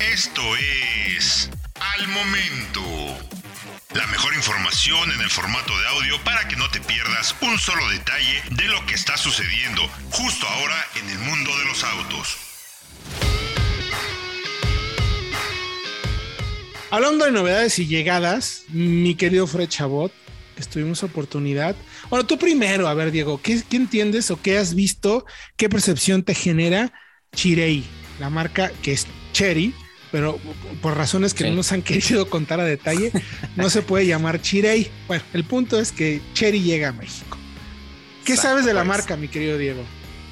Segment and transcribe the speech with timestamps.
[0.00, 2.82] Esto es Al Momento.
[3.94, 7.88] La mejor información en el formato de audio para que no te pierdas un solo
[7.88, 12.36] detalle de lo que está sucediendo justo ahora en el mundo de los autos.
[16.90, 20.12] Hablando de novedades y llegadas, mi querido Fred Chabot,
[20.56, 21.76] estuvimos oportunidad.
[22.10, 25.26] Bueno, tú primero, a ver, Diego, ¿qué, ¿qué, entiendes o qué has visto?
[25.56, 26.92] ¿Qué percepción te genera
[27.34, 27.84] Chirei,
[28.18, 29.06] la marca que es
[29.38, 29.72] Cherry,
[30.10, 30.36] pero
[30.82, 33.12] por razones que no nos han querido contar a detalle,
[33.54, 34.90] no se puede llamar Chirei.
[35.06, 37.38] Bueno, el punto es que Cherry llega a México.
[38.24, 38.88] ¿Qué sabes de la pues.
[38.88, 39.84] marca, mi querido Diego?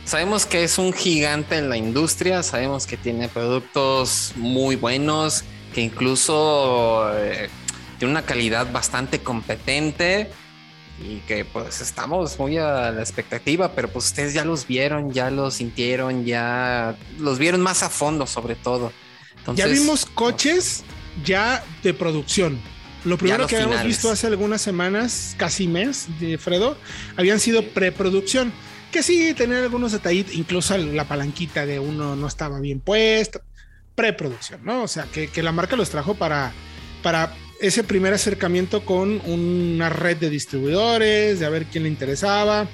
[0.05, 5.83] Sabemos que es un gigante en la industria, sabemos que tiene productos muy buenos, que
[5.83, 7.49] incluso eh,
[8.01, 10.33] tiene una calidad bastante competente
[10.99, 15.31] y que pues estamos muy a la expectativa, pero pues ustedes ya los vieron, ya
[15.31, 18.93] los sintieron, ya los vieron más a fondo sobre todo.
[19.55, 20.85] ya vimos coches
[21.25, 22.59] ya de producción.
[23.05, 26.77] Lo primero que habíamos visto hace algunas semanas, casi mes, de Fredo,
[27.17, 28.53] habían sido preproducción.
[28.91, 33.43] Que sí, tenían algunos detallitos, incluso la palanquita de uno no estaba bien puesta.
[33.95, 34.83] Preproducción, ¿no?
[34.83, 36.53] O sea, que, que la marca los trajo para,
[37.03, 42.69] para ese primer acercamiento con una red de distribuidores, de a ver quién le interesaba.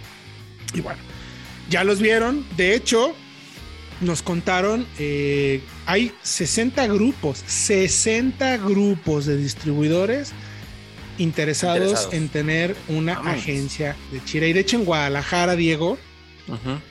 [0.75, 1.01] Y bueno,
[1.71, 2.47] ya los vieron.
[2.57, 3.15] De hecho,
[4.01, 10.33] nos contaron, eh, hay 60 grupos, 60 grupos de distribuidores
[11.19, 14.49] interesados, en tener una agencia de Chile.
[14.49, 15.99] Y de hecho en Guadalajara, Diego,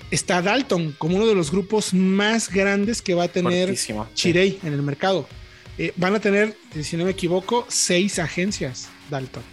[0.10, 3.76] está Dalton como uno de los grupos más grandes que va a tener
[4.14, 5.28] Chirey en el mercado.
[5.78, 9.44] Eh, van a tener, si no me equivoco, seis agencias, Dalton.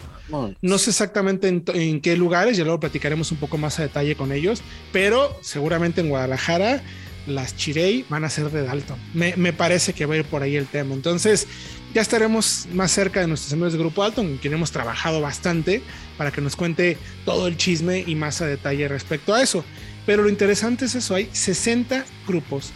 [0.61, 4.33] No sé exactamente en, qué lugares, ya luego platicaremos un poco más a detalle con
[4.33, 6.83] ellos, pero seguramente en Guadalajara
[7.27, 8.98] las Chirey van a ser de Dalton.
[9.14, 10.94] Me, parece que va a ir por ahí el tema.
[10.94, 11.46] Entonces,
[11.94, 15.83] ya estaremos más cerca de nuestros amigos de Grupo Dalton, con quien hemos trabajado bastante
[16.16, 19.64] para que nos cuente todo el chisme y más a detalle respecto a eso.
[20.06, 22.73] Pero lo interesante es eso, hay 60 grupos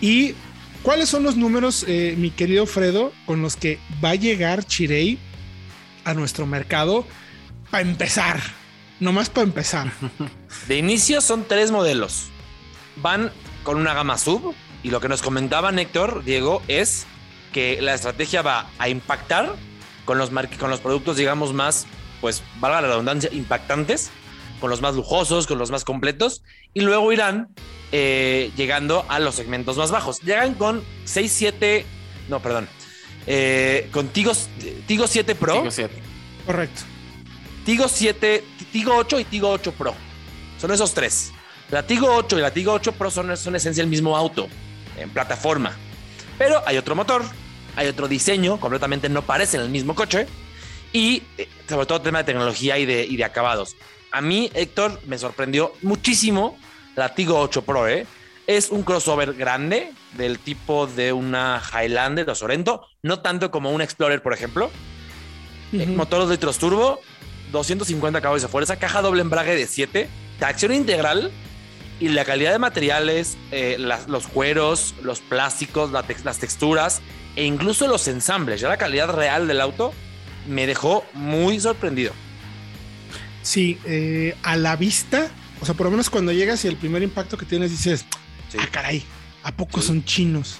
[0.00, 0.34] y
[0.82, 5.16] ¿Cuáles son los números, eh, mi querido Fredo, con los que va a llegar Chirei
[6.04, 7.06] a nuestro mercado
[7.70, 8.40] para empezar?
[8.98, 9.92] Nomás para empezar.
[10.68, 12.30] De inicio son tres modelos.
[12.96, 13.30] Van
[13.62, 17.06] con una gama sub y lo que nos comentaba Héctor, Diego, es
[17.52, 19.54] que la estrategia va a impactar
[20.04, 21.86] con los, con los productos, digamos, más,
[22.20, 24.10] pues, valga la redundancia, impactantes,
[24.62, 27.48] con los más lujosos, con los más completos, y luego irán
[27.90, 30.20] eh, llegando a los segmentos más bajos.
[30.20, 31.84] Llegan con 6, 7,
[32.28, 32.68] no, perdón,
[33.26, 34.30] eh, con Tigo,
[34.86, 35.54] Tigo 7 Pro.
[35.54, 35.94] Tigo 7.
[36.46, 36.82] Correcto.
[37.64, 39.94] Tigo 7, Tigo 8 y Tigo 8 Pro.
[40.60, 41.32] Son esos tres.
[41.72, 44.48] La Tigo 8 y la Tigo 8 Pro son, son esencia el mismo auto,
[44.96, 45.76] en plataforma.
[46.38, 47.24] Pero hay otro motor,
[47.74, 50.28] hay otro diseño, completamente no parecen el mismo coche.
[50.92, 53.74] Y eh, sobre todo tema de tecnología y de, y de acabados.
[54.12, 56.58] A mí, Héctor, me sorprendió muchísimo
[56.96, 58.06] la Tigo 8 Pro, ¿eh?
[58.46, 63.80] Es un crossover grande del tipo de una Highlander o Sorento, no tanto como un
[63.80, 64.70] Explorer, por ejemplo.
[65.72, 67.00] Uh Motor 2 litros turbo,
[67.52, 70.08] 250 caballos de fuerza, caja doble embrague de 7,
[70.38, 71.30] tracción integral
[71.98, 77.00] y la calidad de materiales, eh, los cueros, los plásticos, las texturas
[77.36, 79.94] e incluso los ensambles, ya la calidad real del auto
[80.46, 82.12] me dejó muy sorprendido.
[83.42, 85.30] Sí, eh, a la vista
[85.62, 88.04] o sea, por lo menos cuando llegas y el primer impacto que tienes dices,
[88.58, 89.04] ah, caray,
[89.44, 90.58] ¿a poco son chinos?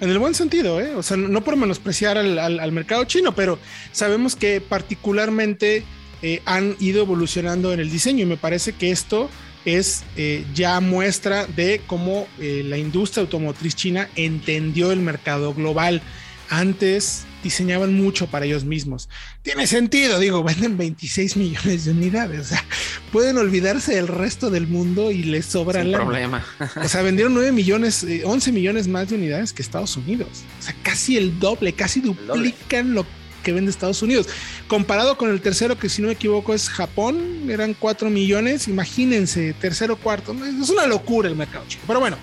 [0.00, 0.94] En el buen sentido, ¿eh?
[0.94, 3.58] O sea, no por menospreciar al, mercado chino, pero
[3.90, 5.82] sabemos que particularmente
[6.22, 9.28] eh, han ido evolucionando en el diseño y me parece que esto
[9.64, 16.00] es eh, ya muestra de cómo eh, la industria automotriz china entendió el mercado global.
[16.48, 19.08] Antes diseñaban mucho para ellos mismos.
[19.42, 22.40] Tiene sentido, digo, venden 26 millones de unidades.
[22.40, 22.64] O sea,
[23.12, 25.98] pueden olvidarse del resto del mundo y les sobra la.
[25.98, 26.44] problema.
[26.82, 30.28] O sea, vendieron 9 millones, 11 eh, millones más de unidades que Estados Unidos.
[30.58, 33.06] O sea, casi el doble, casi duplican lo
[33.44, 34.26] que vende Estados Unidos.
[34.66, 38.66] Comparado con el tercero, que si no me equivoco es Japón, eran 4 millones.
[38.66, 40.34] Imagínense, tercero, cuarto.
[40.44, 41.84] Es una locura el mercado chico.
[41.86, 42.16] Pero bueno,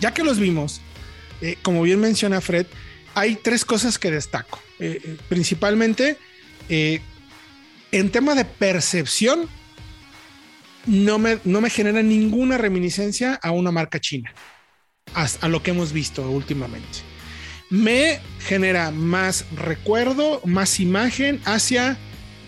[0.00, 0.80] ya que los vimos,
[1.40, 2.66] eh, como bien menciona Fred,
[3.14, 4.60] hay tres cosas que destaco.
[4.78, 6.16] Eh, eh, principalmente,
[6.68, 7.00] eh,
[7.90, 9.48] en tema de percepción,
[10.86, 14.32] no me, no me genera ninguna reminiscencia a una marca china,
[15.14, 16.98] a, lo que hemos visto últimamente.
[17.70, 21.96] Me genera más recuerdo, más imagen hacia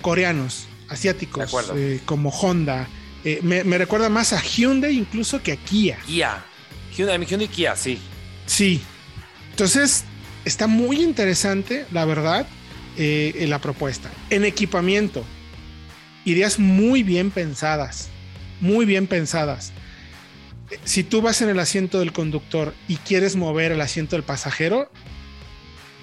[0.03, 1.55] coreanos, asiáticos,
[2.05, 2.89] como Honda.
[3.43, 5.99] Me, me, recuerda más a Hyundai incluso que a Kia.
[6.07, 6.45] Kia.
[6.95, 7.99] Hyundai, Hyundai Kia, sí.
[8.47, 8.83] Sí,
[9.51, 10.05] Entonces,
[10.45, 12.47] está muy interesante, la verdad,
[12.97, 14.11] eh, la propuesta.
[14.31, 15.25] En equipamiento,
[16.25, 18.09] ideas muy bien pensadas,
[18.61, 19.73] muy bien pensadas.
[20.85, 24.91] Si tú vas en el asiento del conductor y quieres mover el asiento del pasajero,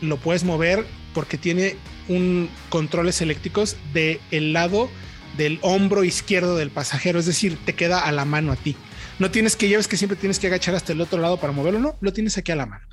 [0.02, 1.76] lo puedes mover porque tiene
[2.08, 4.90] un controles eléctricos del el lado
[5.38, 8.76] del hombro izquierdo del pasajero, es decir, te queda a la mano a ti.
[9.20, 11.80] No tienes que lleves que siempre tienes que agachar hasta el otro lado para moverlo,
[11.80, 12.86] no, lo tienes aquí a la mano.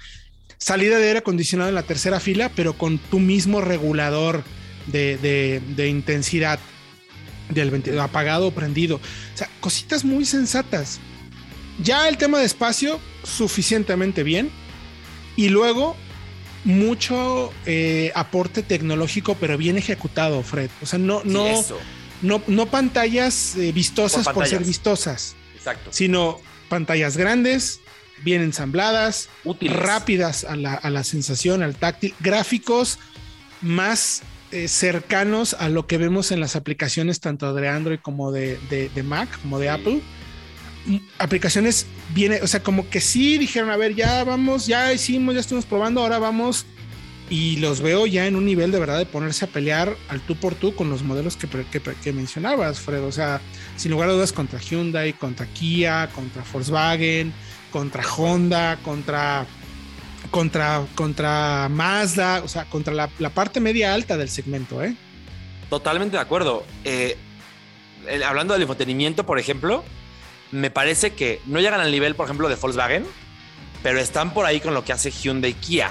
[0.59, 4.43] Salida de aire acondicionado en la tercera fila, pero con tu mismo regulador
[4.87, 5.17] de,
[5.77, 6.59] de intensidad
[7.51, 8.97] del ventilador apagado o prendido.
[8.97, 11.01] O sea, cositas muy sensatas.
[11.83, 14.51] Ya el tema de espacio, suficientemente bien.
[15.37, 15.97] Y luego,
[16.65, 20.71] mucho eh, aporte tecnológico, pero bien ejecutado, Fred.
[20.83, 21.65] O sea, no, no,
[22.23, 25.37] no, no, pantallas eh, vistosas por, ser vistosas.
[25.57, 25.91] Exacto.
[25.93, 27.81] Sino pantallas grandes,
[28.23, 29.29] bien ensambladas,
[29.61, 32.99] rápidas a la, a la sensación, al táctil, gráficos
[33.61, 38.59] más eh, cercanos a lo que vemos en las aplicaciones tanto de Android como de,
[39.05, 40.01] Mac, como de Apple.
[40.87, 45.35] Mm, aplicaciones viene, o sea, como que sí dijeron, a ver, ya vamos, ya hicimos,
[45.35, 46.65] ya estuvimos probando, ahora vamos
[47.29, 50.35] y los veo ya en un nivel de verdad de ponerse a pelear al tú
[50.37, 53.03] por tú con los modelos que, que, que, mencionabas, Fred.
[53.03, 53.43] O sea,
[53.77, 57.35] sin lugar a dudas contra Hyundai, contra Kia, contra Volkswagen,
[57.71, 59.47] contra Honda, contra
[60.31, 64.95] contra, contra Mazda, o sea, contra la, parte media alta del segmento, ¿eh?
[65.71, 66.65] Totalmente de acuerdo.
[66.85, 67.17] Eh,
[68.27, 69.85] hablando del infotenimiento, por ejemplo,
[70.51, 73.07] me parece que no llegan al nivel, por ejemplo, de Volkswagen,
[73.83, 75.91] pero están por ahí con lo que hace Hyundai Kia,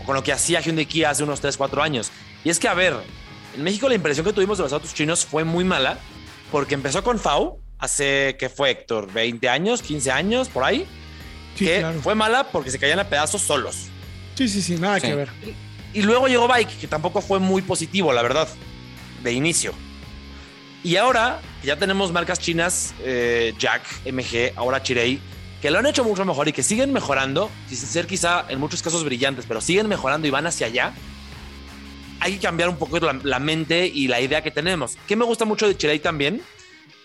[0.00, 2.10] o con lo que hacía Hyundai Kia hace unos 3, 4 años.
[2.44, 2.94] Y es que, a ver,
[3.56, 5.98] en México la impresión que tuvimos de los autos chinos fue muy mala,
[6.50, 9.12] porque empezó con FAU, hace, ¿qué fue, Héctor?
[9.12, 10.86] ¿20 años, 15 años, por ahí?
[11.56, 13.88] que fue mala porque se caían a pedazos solos.
[14.34, 15.28] Sí, sí, sí, nada que ver.
[15.92, 18.48] Y, luego llegó Bike, que tampoco fue muy positivo, la verdad,
[19.22, 19.74] de inicio.
[20.82, 25.20] Y ahora ya tenemos marcas chinas, eh, Jack, MG, ahora Chirei,
[25.60, 28.82] que lo han hecho mucho mejor y que siguen mejorando, sin ser quizá en muchos
[28.82, 30.94] casos brillantes, pero siguen mejorando y van hacia allá.
[32.20, 34.96] Hay que cambiar un poco la, la mente y la idea que tenemos.
[35.06, 36.42] ¿Qué me gusta mucho de Chirei también?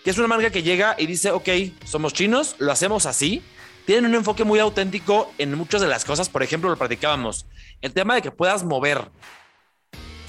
[0.04, 1.48] Que es una marca que llega y dice, ok,
[1.84, 3.42] somos chinos, lo hacemos así,
[3.88, 6.28] tienen un enfoque muy auténtico en muchas de las cosas.
[6.28, 7.46] Por ejemplo, lo platicábamos,
[7.80, 9.08] el tema de que puedas mover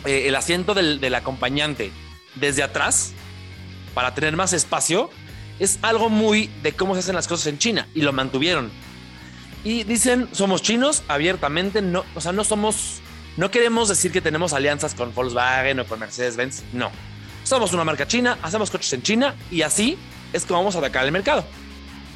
[0.05, 1.91] eh, el asiento del, acompañante
[2.35, 3.11] desde atrás
[3.93, 5.09] para tener más espacio
[5.59, 8.71] es algo muy de cómo se hacen las cosas en China y lo mantuvieron.
[9.65, 13.01] Y dicen, somos chinos abiertamente, no, o sea, no somos,
[13.35, 16.91] no queremos decir que tenemos alianzas con Volkswagen o con Mercedes-Benz, no.
[17.49, 19.97] Somos una marca china, hacemos coches en China y así
[20.33, 21.43] es como vamos a atacar el mercado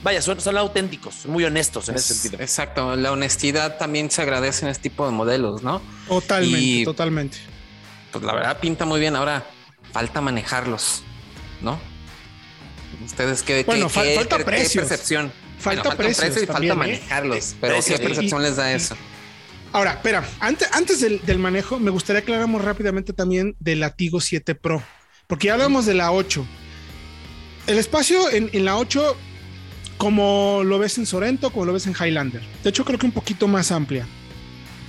[0.03, 2.43] vaya, son, son auténticos, muy honestos en ese sentido.
[2.43, 5.81] Exacto, la honestidad también se agradece en este tipo de modelos, ¿no?
[6.07, 7.37] Totalmente, totalmente.
[8.11, 9.43] Pues la verdad pinta muy bien, ahora
[9.91, 11.01] falta manejarlos,
[11.61, 11.79] ¿no?
[13.03, 14.81] Ustedes qué, bueno, qué, falta precio.
[14.81, 15.31] percepción.
[15.57, 16.75] Falta, precio y falta ¿eh?
[16.75, 18.95] manejarlos, pero ¿qué percepción les da eso?
[19.71, 24.83] Ahora, espera, antes, antes del, manejo, me gustaría aclaramos rápidamente también del Latigo 7 Pro,
[25.27, 26.45] porque ya hablamos de la 8.
[27.67, 29.17] El espacio en, en la 8
[29.97, 32.41] como lo ves en Sorento, como lo ves en Highlander.
[32.63, 34.05] De hecho, creo que un poquito más amplia.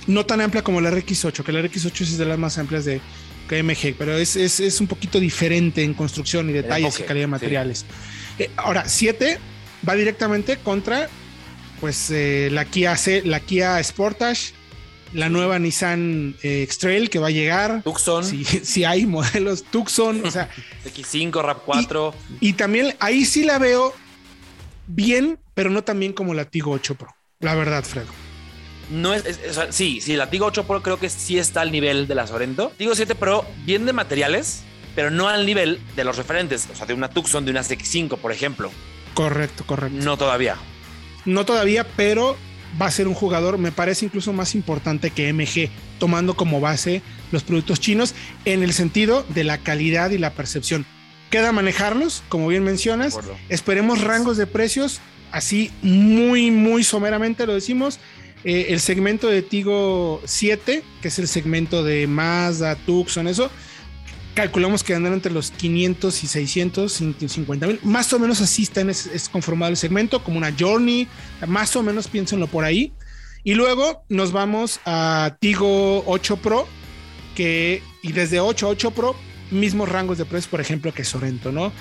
[0.07, 2.99] No tan amplia como la RX8, que la RX8 es de las más amplias de
[3.47, 7.85] KMG, pero es, es, un poquito diferente en construcción y detalles y calidad de materiales.
[8.37, 9.39] Eh, ahora, 7
[9.87, 11.09] va directamente contra
[11.79, 14.53] pues eh, la Kia C, la Kia Sportage,
[15.15, 17.81] la nueva Nissan eh, X-Trail que va a llegar.
[17.83, 18.23] Tucson.
[18.23, 20.49] Si, hay modelos Tucson, o sea.
[20.85, 22.13] X5, RAP4.
[22.41, 23.93] y, también ahí sí la veo
[24.87, 27.15] bien, pero no tan bien como la Tigo 8 Pro.
[27.39, 28.07] La verdad, Fredo.
[28.91, 29.23] No es,
[29.71, 32.71] sí, sí, la Tigo 8 Pro creo que sí está al nivel de la Sorento.
[32.77, 34.63] Tigo 7 Pro, bien de materiales,
[34.95, 38.17] pero no al nivel de los referentes, o sea, de una Tucson, de una X5,
[38.17, 38.69] por ejemplo.
[39.13, 39.97] Correcto, correcto.
[40.03, 40.57] No todavía.
[41.23, 42.37] No todavía, pero
[42.81, 47.01] va a ser un jugador, me parece incluso más importante que MG, tomando como base
[47.31, 48.15] los productos chinos
[48.45, 50.85] en el sentido de la calidad y la percepción.
[51.29, 53.17] Queda manejarlos, como bien mencionas.
[53.49, 55.01] Esperemos rangos de precios,
[55.31, 57.99] así muy, muy someramente lo decimos.
[58.43, 63.49] Eh, el segmento de Tigo 7, que es el segmento de Mazda, Tucson, eso,
[64.35, 67.79] calculamos que andan entre los 500 y 650 mil.
[67.83, 71.07] Más o menos así está es, conformado el segmento, como una Journey,
[71.47, 72.93] más o menos piénsenlo por ahí.
[73.43, 76.67] Y luego nos vamos a Tigo 8 Pro,
[77.33, 79.15] que, y desde 8 8 Pro
[79.51, 81.71] mismos rangos de precios, por ejemplo, que Sorento, ¿no?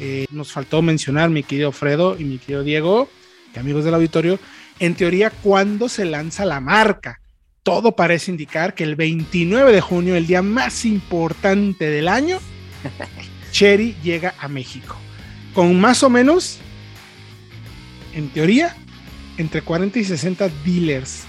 [0.00, 3.08] Eh, nos faltó mencionar, mi querido Fredo y mi querido Diego,
[3.52, 4.38] que amigos del auditorio,
[4.78, 7.20] en teoría, ¿cuándo se lanza la marca?
[7.68, 12.38] Todo parece indicar que el 29 de junio, el día más importante del año,
[13.52, 14.96] Cherry llega a México.
[15.52, 16.58] Con más o menos,
[18.14, 18.74] en teoría,
[19.36, 21.24] entre 40 y 60 dealers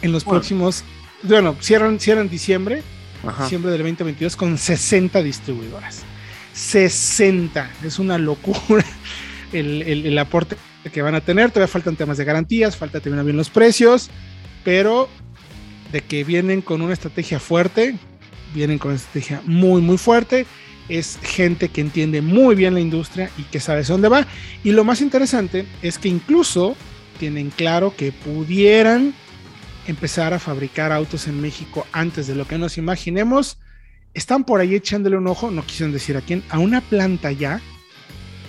[0.00, 0.82] en los próximos.
[1.22, 2.82] Bueno, cierran, cierran diciembre,
[3.42, 6.04] diciembre del 2022, con 60 distribuidoras.
[6.54, 7.70] 60.
[7.84, 8.84] Es una locura
[9.52, 10.56] el, el, aporte
[10.90, 11.50] que van a tener.
[11.50, 14.08] Todavía faltan temas de garantías, falta terminar bien los precios,
[14.64, 15.10] pero
[15.92, 17.96] de que vienen con una estrategia fuerte,
[18.54, 20.46] vienen con una estrategia muy, muy fuerte.
[20.88, 24.26] Es gente que entiende muy bien la industria y que sabe dónde va.
[24.62, 26.76] Y lo más interesante es que incluso
[27.18, 29.14] tienen claro que pudieran
[29.86, 33.58] empezar a fabricar autos en México antes de lo que nos imaginemos.
[34.14, 37.60] Están por ahí echándole un ojo, no quisieron decir a quién, a una planta ya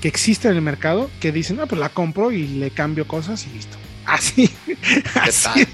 [0.02, 3.46] que existe en el mercado que dicen, no, pues la compro y le cambio cosas
[3.48, 3.78] y listo.
[4.08, 4.50] Así,
[5.22, 5.68] así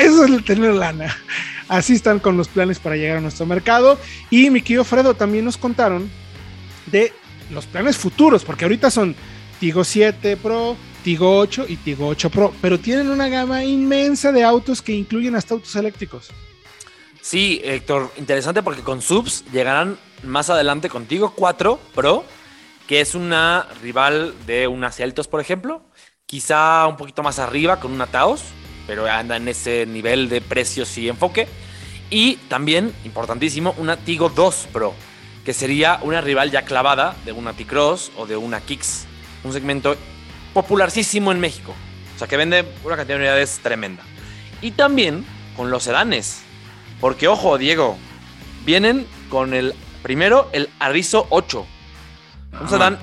[0.00, 1.14] eso es el tener lana.
[1.68, 3.98] Así están con los planes para llegar a nuestro mercado.
[4.30, 6.10] Y mi querido Fredo también nos contaron
[6.86, 7.12] de
[7.50, 9.14] los planes futuros, porque ahorita son
[9.60, 14.42] Tigo 7 Pro, Tigo 8 y Tigo 8 Pro, pero tienen una gama inmensa de
[14.42, 16.30] autos que incluyen hasta autos eléctricos.
[17.20, 22.24] Sí, Héctor, interesante porque con subs llegarán más adelante con Tigo 4 Pro,
[22.86, 25.82] que es una rival de una Celtos, por ejemplo,
[26.26, 28.42] quizá un poquito más arriba con una Taos,
[28.86, 31.48] pero anda en ese nivel de precios y enfoque.
[32.10, 34.94] Y también, importantísimo, una Tigo 2 Pro,
[35.44, 39.06] que sería una rival ya clavada de una T-Cross o de una Kicks,
[39.44, 39.96] un segmento
[40.52, 41.74] popularísimo en México.
[42.14, 44.02] O sea, que vende una cantidad de unidades tremenda.
[44.62, 45.24] Y también
[45.56, 46.42] con los sedanes.
[47.00, 47.98] Porque, ojo, Diego,
[48.64, 51.66] vienen con el primero, el Arrizo 8.
[52.60, 52.98] Un sedán,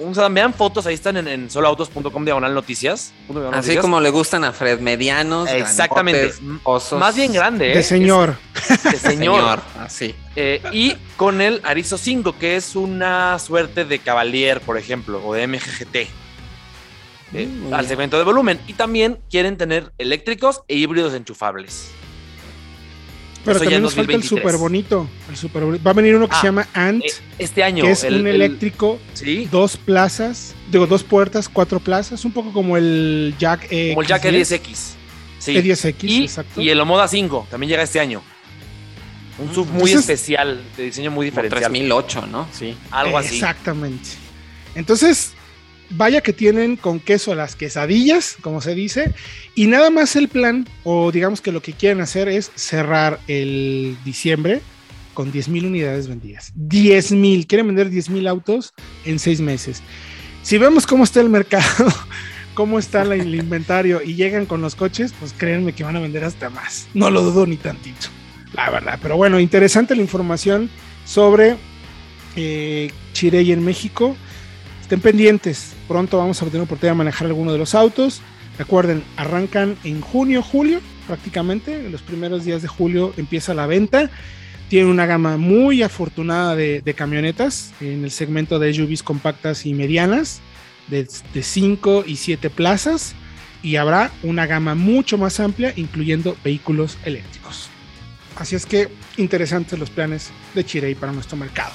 [0.00, 3.12] un sedán, vean fotos, ahí están en, en soloautos.com diagonal noticias.
[3.52, 5.48] Así como le gustan a Fred, medianos.
[5.50, 6.34] Exactamente.
[6.98, 7.76] Más bien grande, ¿eh?
[7.76, 8.36] De señor.
[8.90, 9.60] de señor.
[9.78, 10.14] Así.
[10.36, 15.34] Eh, y con el Arizo 5, que es una suerte de Cavalier, por ejemplo, o
[15.34, 15.96] de MGGT.
[17.32, 18.60] Eh, al segmento de volumen.
[18.66, 21.92] Y también quieren tener eléctricos e híbridos enchufables.
[23.44, 25.08] Pero también nos falta el súper bonito,
[25.86, 27.04] Va a venir uno que se ah, llama Ant.
[27.04, 27.84] Eh, este año.
[27.84, 28.98] Que es un eléctrico,
[29.50, 33.90] dos plazas, digo, dos puertas, cuatro plazas, un poco como el Jack E.
[33.90, 34.94] Como el Jack E10X.
[35.38, 35.54] Sí.
[35.54, 36.60] E10X, y, exacto.
[36.60, 38.22] Y el Omoda 5 también llega este año.
[39.38, 41.56] Un sub muy especial, de diseño muy diferente.
[41.56, 42.46] 3008, ¿no?
[42.52, 42.76] Sí.
[42.90, 43.36] Algo así.
[43.36, 44.10] Exactamente.
[44.74, 45.32] Entonces,
[45.90, 49.12] vaya que tienen con queso las quesadillas, como se dice,
[49.54, 53.96] y nada más el plan, o digamos que lo que quieren hacer es cerrar el
[54.04, 54.60] diciembre
[55.14, 56.52] con 10 mil unidades vendidas.
[56.54, 58.72] 10 mil, quieren vender 10 mil autos
[59.04, 59.82] en seis meses.
[60.42, 61.86] Si vemos cómo está el mercado,
[62.54, 66.24] cómo está el inventario y llegan con los coches, pues créanme que van a vender
[66.24, 66.88] hasta más.
[66.94, 68.08] No lo dudo ni tantito,
[68.54, 68.98] la verdad.
[69.02, 70.70] Pero bueno, interesante la información
[71.04, 71.56] sobre
[72.36, 74.16] eh, Chirey en México.
[74.90, 78.22] Estén pendientes, pronto vamos a tener oportunidad de manejar alguno de los autos.
[78.58, 81.86] Recuerden, arrancan en junio, julio, prácticamente.
[81.86, 84.10] En los primeros días de julio empieza la venta.
[84.68, 90.40] Tienen una gama muy afortunada de, camionetas en el segmento de SUVs compactas y medianas,
[90.88, 91.06] de
[91.40, 93.14] 5 y 7 plazas.
[93.62, 97.68] Y habrá una gama mucho más amplia, incluyendo vehículos eléctricos.
[98.34, 101.74] Así es que interesantes los planes de Chirey para nuestro mercado.